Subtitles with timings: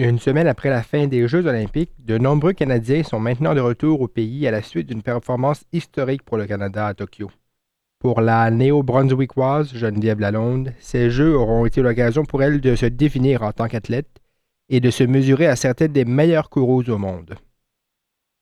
[0.00, 4.00] Une semaine après la fin des Jeux olympiques, de nombreux Canadiens sont maintenant de retour
[4.00, 7.32] au pays à la suite d'une performance historique pour le Canada à Tokyo.
[7.98, 13.42] Pour la néo-brunswickoise Geneviève Lalonde, ces Jeux auront été l'occasion pour elle de se définir
[13.42, 14.20] en tant qu'athlète
[14.68, 17.34] et de se mesurer à certaines des meilleures coureuses au monde.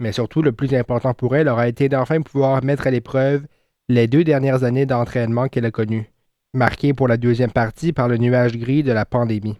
[0.00, 3.46] Mais surtout, le plus important pour elle aura été d'enfin pouvoir mettre à l'épreuve
[3.88, 6.10] les deux dernières années d'entraînement qu'elle a connues,
[6.52, 9.56] marquées pour la deuxième partie par le nuage gris de la pandémie.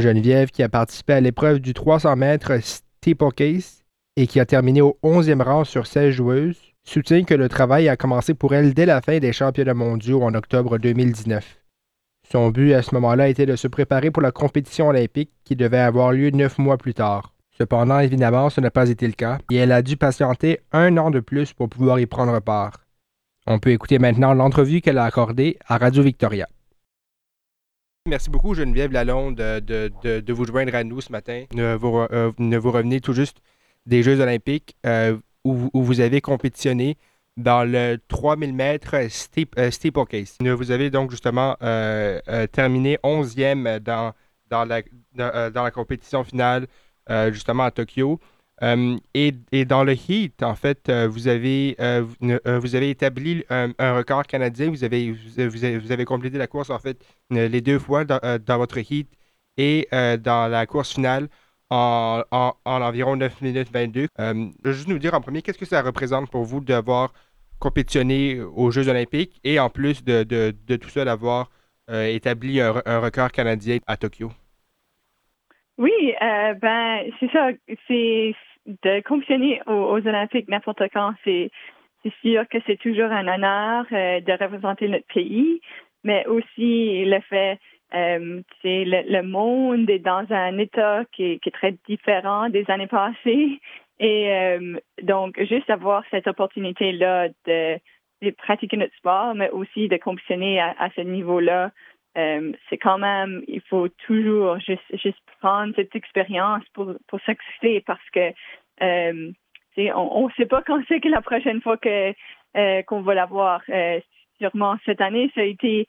[0.00, 3.84] Geneviève, qui a participé à l'épreuve du 300 mètres steeplechase
[4.16, 7.96] et qui a terminé au 11e rang sur 16 joueuses, soutient que le travail a
[7.96, 11.58] commencé pour elle dès la fin des championnats mondiaux en octobre 2019.
[12.30, 15.78] Son but à ce moment-là était de se préparer pour la compétition olympique qui devait
[15.78, 17.34] avoir lieu neuf mois plus tard.
[17.58, 21.10] Cependant, évidemment, ce n'a pas été le cas et elle a dû patienter un an
[21.10, 22.84] de plus pour pouvoir y prendre part.
[23.46, 26.46] On peut écouter maintenant l'entrevue qu'elle a accordée à Radio Victoria.
[28.10, 31.44] Merci beaucoup, Geneviève Lalonde, de, de, vous joindre à nous ce matin.
[31.54, 33.36] Ne vous, euh, vous revenez tout juste
[33.86, 36.98] des Jeux olympiques euh, où, vous avez compétitionné
[37.36, 40.38] dans le 3000 mètres steeplechase.
[40.40, 44.12] Vous avez donc justement euh, terminé 11e dans,
[44.48, 44.82] dans, la,
[45.14, 46.66] dans, la compétition finale,
[47.30, 48.18] justement à Tokyo.
[48.62, 51.76] Et, et, dans le heat, en fait, vous, avez,
[52.20, 54.70] vous avez établi un, record canadien.
[54.70, 58.20] Vous avez, vous avez, vous, avez, complété la course, en fait, les deux fois dans,
[58.44, 59.08] dans votre heat
[59.56, 61.28] et dans la course finale
[61.70, 64.08] en, en, environ 9 minutes 22.
[64.18, 67.12] je veux juste nous dire en premier, qu'est-ce que ça représente pour vous d'avoir
[67.58, 71.50] compétitionné aux Jeux olympiques et en plus de, de, de tout ça, d'avoir
[71.88, 74.30] établi un, un record canadien à Tokyo?
[75.80, 77.48] Oui, euh, ben c'est ça.
[77.88, 78.34] C'est
[78.66, 81.14] de compétitionner aux, Olympiques n'importe quand.
[81.24, 81.50] C'est
[82.22, 85.60] sûr que c'est toujours un honneur euh, de représenter notre pays,
[86.02, 87.58] mais aussi le fait
[87.94, 93.60] euh, le, le, monde est dans un état qui est, très différent des années passées.
[93.98, 97.80] Et euh, donc, juste avoir cette opportunité-là de,
[98.38, 101.72] pratiquer notre sport, mais aussi de compétitionner à, ce niveau-là,
[102.18, 107.20] euh, c'est quand même, il faut toujours juste, prendre cette expérience pour, pour
[107.86, 108.32] parce que
[108.82, 109.32] euh,
[109.94, 113.62] on ne sait pas quand c'est que la prochaine fois euh, qu'on va l'avoir.
[113.68, 114.00] Euh,
[114.38, 115.86] sûrement cette année, ça a été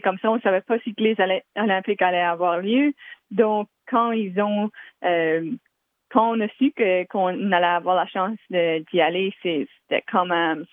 [0.00, 0.30] comme ça.
[0.30, 1.14] On ne savait pas si les
[1.54, 2.94] Olympiques allaient avoir lieu.
[3.30, 4.70] Donc, quand ils ont
[5.02, 6.72] quand on a su
[7.10, 10.64] qu'on allait avoir la chance d'y aller, c'était quand même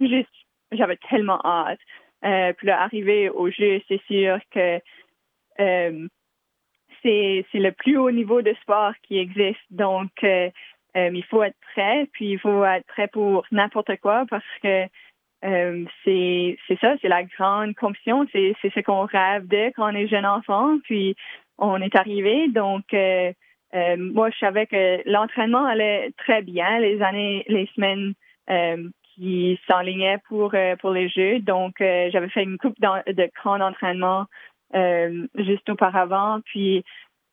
[0.00, 0.28] juste
[0.70, 1.80] j'avais tellement hâte.
[2.56, 4.80] Puis là, arriver au jeu, c'est sûr que
[7.02, 9.60] c'est le plus haut niveau de sport qui existe.
[9.70, 10.50] Donc, euh,
[10.96, 14.84] euh, il faut être prêt, puis il faut être prêt pour n'importe quoi parce que
[15.44, 20.08] euh, c'est ça, c'est la grande compétition, c'est ce qu'on rêve de quand on est
[20.08, 21.14] jeune enfant, puis
[21.58, 22.48] on est arrivé.
[22.48, 28.14] Donc, moi, je savais que l'entraînement allait très bien les années, les semaines
[29.14, 31.38] qui s'enlignait pour pour les Jeux.
[31.40, 34.26] Donc, j'avais fait une coupe de grands entraînements euh,
[34.74, 36.40] juste auparavant.
[36.44, 36.84] Puis,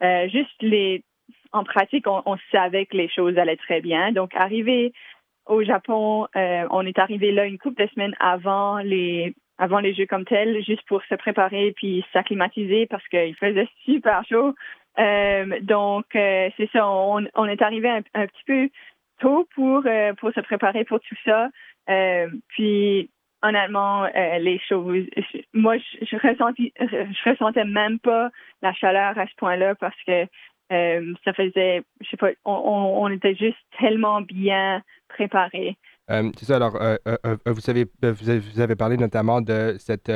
[0.01, 1.03] juste les
[1.51, 4.11] en pratique, on, savait que les choses allaient très bien.
[4.11, 4.91] Donc, arrivé
[5.45, 10.05] au Japon, on est arrivé là une couple de semaines avant les avant les Jeux
[10.05, 14.53] comme tels, juste pour se préparer puis s'acclimatiser parce qu'il faisait super chaud.
[15.61, 18.69] donc, c'est ça, on, on, est arrivé un, petit peu
[19.19, 19.83] tôt pour,
[20.17, 21.49] pour se préparer pour tout ça.
[21.89, 23.09] Euh, puis
[23.47, 25.05] honnêtement, euh, les choses,
[25.53, 28.29] moi, je, je, ressentis, je ressentais même pas
[28.61, 30.25] la chaleur à ce point-là parce que
[30.71, 35.77] euh, ça faisait, je sais pas, on, était juste tellement bien préparés.
[36.07, 36.77] c'est ça, alors,
[37.45, 40.09] vous, savez, vous avez parlé notamment de cette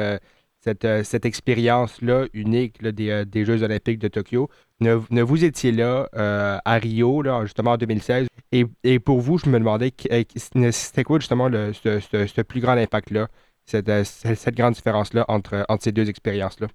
[0.69, 4.49] cette, euh, cette expérience-là unique des, euh, des, Jeux olympiques de Tokyo.
[4.81, 9.49] Ne, vous étiez là euh, à Rio, là, justement en 2016, et, pour vous, je
[9.49, 9.91] me demandais,
[10.31, 13.27] c'était quoi justement ce, plus grand impact-là,
[13.65, 16.67] cette, grande différence-là entre, ces deux expériences-là?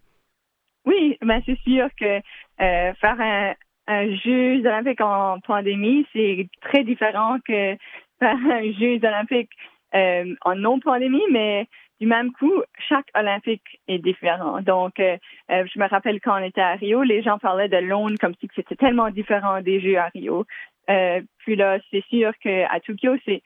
[0.87, 2.21] Oui, ben c'est sûr que
[2.59, 3.55] faire un,
[3.87, 7.77] un Jeux olympique en pandémie, c'est très différent que
[8.21, 9.51] faire un Jeux olympique
[9.93, 11.67] en non-pandémie, mais
[12.01, 14.61] du même coup, chaque Olympique est différent.
[14.61, 15.17] Donc, euh,
[15.51, 18.35] euh, je me rappelle quand on était à Rio, les gens parlaient de Londres comme
[18.41, 20.45] si c'était tellement différent des Jeux à Rio.
[20.91, 23.43] Euh, puis là, c'est sûr qu'à Tokyo, c'est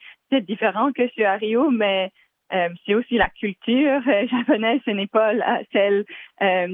[0.46, 2.10] différent que sur à Rio, mais
[2.86, 4.00] c'est aussi la culture
[4.30, 5.34] japonaise, ce n'est pas
[5.70, 6.06] celle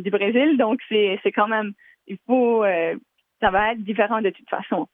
[0.03, 0.57] du Brésil.
[0.57, 1.73] Donc, c'est quand même,
[2.07, 2.65] il faut,
[3.41, 4.87] ça va être différent de toute façon.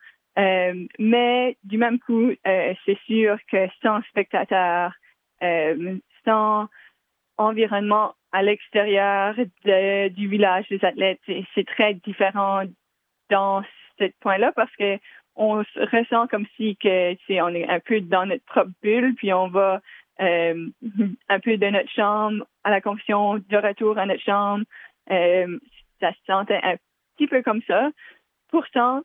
[0.99, 4.95] mais du même coup, c'est sûr que sans spectateurs,
[7.37, 9.35] environnement à l'extérieur
[9.65, 12.63] du village des athlètes, c'est très différent
[13.31, 13.63] dans
[13.99, 14.99] ce point-là parce que
[15.37, 16.77] on se ressent comme si
[17.41, 19.81] on est un peu dans notre propre bulle, puis on va
[20.21, 20.69] euh,
[21.29, 24.65] un peu de notre chambre à la compétition, de retour à notre chambre.
[25.11, 25.59] Euh,
[26.01, 26.77] ça se sentait un
[27.17, 27.91] petit peu comme ça.
[28.49, 29.03] Pourtant,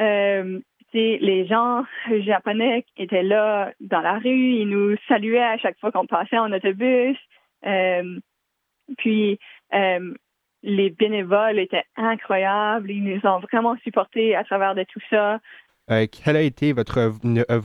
[0.00, 0.60] euh,
[0.92, 1.84] les gens
[2.24, 6.52] japonais étaient là dans la rue, ils nous saluaient à chaque fois qu'on passait en
[6.52, 7.16] autobus.
[7.64, 8.18] Euh,
[8.98, 9.38] puis
[9.74, 10.14] euh,
[10.62, 15.40] les bénévoles étaient incroyables, ils nous ont vraiment supportés à travers de tout ça.
[15.90, 17.12] Euh, quel a été votre,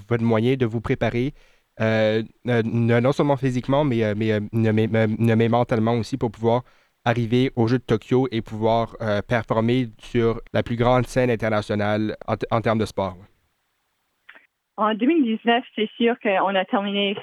[0.10, 1.34] votre moyen de vous préparer,
[1.80, 6.64] non seulement physiquement, mais, mais, mais, mentalement aussi pour pouvoir
[7.08, 8.96] arriver aux Jeux de Tokyo et pouvoir
[9.28, 13.16] performer sur la plus grande scène internationale en, termes de sport?
[14.78, 17.16] En 2019, c'est sûr qu'on a terminé.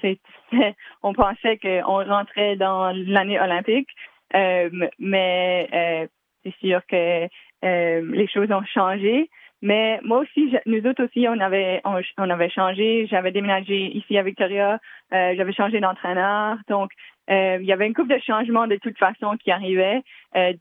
[1.03, 3.89] on pensait qu'on rentrait dans l'année olympique.
[4.35, 6.07] Euh, mais euh,
[6.43, 7.29] c'est sûr que
[7.65, 9.31] euh, les choses ont changé.
[9.63, 13.07] Mais moi aussi, nous autres aussi, on avait on, avait changé.
[13.11, 14.79] J'avais déménagé ici à Victoria.
[15.11, 16.59] J'avais changé d'entraîneur.
[16.69, 16.91] Donc,
[17.29, 20.03] il y avait une couple de changements de toute façon qui arrivaient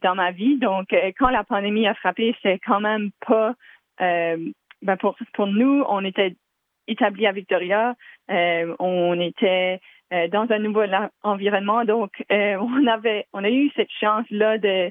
[0.02, 0.56] dans ma vie.
[0.58, 3.54] Donc, quand la pandémie a frappé, c'est quand même pas
[3.98, 6.36] ben pour pour nous, on était
[6.86, 7.94] établi à Victoria.
[8.28, 9.80] on était
[10.14, 10.84] euh, dans un nouveau
[11.22, 11.84] environnement.
[11.84, 14.90] Donc, euh, on avait, on a eu cette chance-là de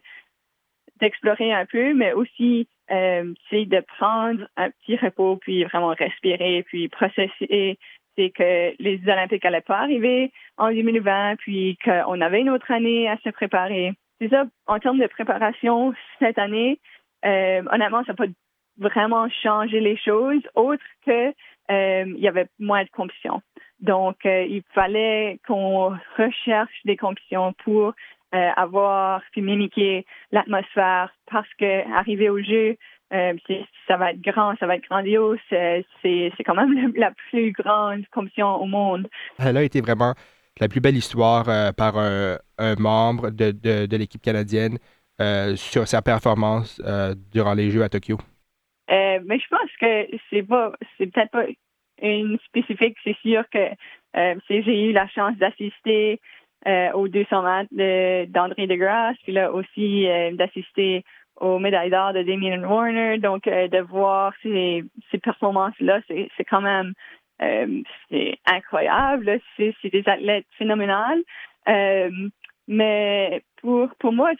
[0.99, 6.87] d'explorer un peu, mais aussi euh, de prendre un petit repos, puis vraiment respirer, puis
[6.87, 7.77] processer.
[8.17, 13.09] C'est que les Olympiques n'allaient pas arriver en 2020, puis qu'on avait une autre année
[13.09, 13.93] à se préparer.
[14.19, 16.79] C'est ça, en termes de préparation cette année,
[17.23, 18.31] honnêtement, ça n'a pas
[18.77, 21.33] vraiment changé les choses, autre que
[21.69, 23.41] il y avait moins de compétition.
[23.83, 27.93] Donc, euh, il fallait qu'on recherche des conditions pour
[28.33, 32.77] euh, avoir puis mimiquer l'atmosphère parce que arriver au jeu,
[33.13, 33.33] euh,
[33.87, 35.39] ça va être grand, ça va être grandiose.
[35.49, 39.07] C'est quand même la plus grande compétition au monde.
[39.39, 40.13] Elle a été vraiment
[40.59, 41.45] la plus belle histoire
[41.75, 42.37] par un,
[42.77, 44.77] membre de, de, de l'équipe canadienne
[45.55, 46.81] sur sa performance
[47.31, 48.17] durant les Jeux à Tokyo.
[48.89, 51.45] mais je pense que c'est pas, c'est peut-être pas
[52.01, 53.69] une spécifique, c'est sûr que
[54.15, 56.19] euh, j'ai eu la chance d'assister
[56.67, 61.03] euh, aux 200 mètres d'André de, Degrasse, puis là aussi euh, d'assister
[61.37, 63.17] aux médailles d'or de Damien Warner.
[63.17, 66.93] Donc, de voir ces, ces performances-là, c'est quand même
[68.09, 69.39] c'est incroyable.
[69.57, 71.23] C'est des athlètes phénoménales.
[72.67, 74.31] mais pour, pour moi,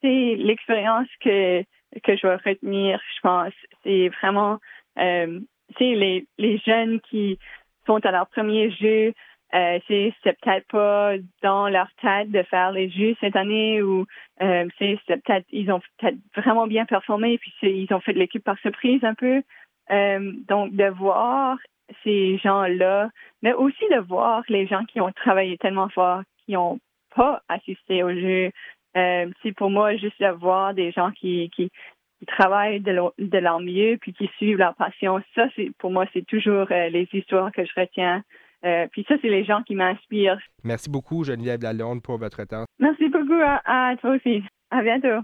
[0.00, 1.62] c'est l'expérience que,
[2.02, 3.52] que je vais retenir, je pense.
[3.84, 4.58] C'est vraiment
[4.96, 7.38] les, les jeunes qui
[7.86, 9.14] sont à leur premier jeu,
[9.54, 11.12] euh, c'est peut-être pas
[11.42, 14.06] dans leur tête de faire les jeux cette année ou
[14.42, 18.44] euh, c'est peut-être ils ont peut-être vraiment bien performé puis ils ont fait de l'équipe
[18.44, 19.42] par surprise un peu.
[19.90, 21.56] Euh, donc de voir
[22.04, 23.08] ces gens-là,
[23.42, 26.78] mais aussi de voir les gens qui ont travaillé tellement fort, qui n'ont
[27.14, 28.50] pas assisté au jeu.
[28.96, 31.70] Euh, c'est pour moi juste de voir des gens qui, qui,
[32.18, 35.22] qui travaillent de, de, leur mieux puis qui suivent leur passion.
[35.34, 38.22] Ça, c'est pour moi, c'est toujours euh, les histoires que je retiens.
[38.64, 40.38] Euh, puis ça, c'est les gens qui m'inspirent.
[40.64, 42.64] Merci beaucoup, Geneviève Lalonde, pour votre temps.
[42.78, 44.42] Merci beaucoup à toi aussi.
[44.70, 45.22] À bientôt.